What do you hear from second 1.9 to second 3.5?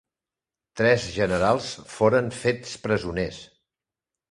foren fets presoners.